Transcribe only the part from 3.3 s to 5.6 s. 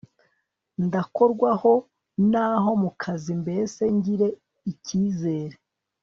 mbese ngire ikizere